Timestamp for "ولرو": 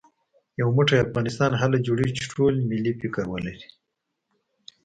3.29-3.67